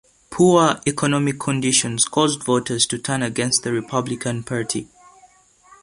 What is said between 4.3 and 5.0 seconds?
Party.